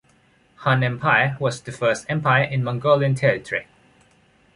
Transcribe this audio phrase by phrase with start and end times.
[0.55, 3.67] Hun empire was the first empire in Mongolian territory.